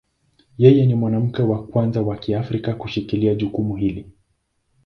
Yeye 0.57 0.85
ni 0.85 0.95
mwanamke 0.95 1.41
wa 1.43 1.67
kwanza 1.67 2.01
wa 2.01 2.17
Kiafrika 2.17 2.73
kushikilia 2.75 3.35
jukumu 3.35 3.75
hili. 3.75 4.11